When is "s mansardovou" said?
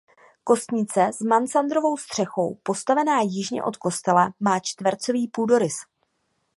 1.13-1.97